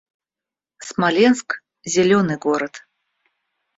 [0.87, 1.57] Смоленск—
[1.97, 2.73] зелёный город